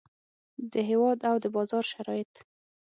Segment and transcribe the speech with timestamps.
[0.71, 2.33] د هیواد او د بازار شرایط.